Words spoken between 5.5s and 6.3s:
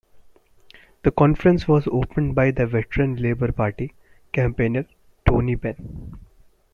Benn.